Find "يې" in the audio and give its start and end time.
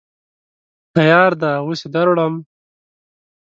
1.85-1.89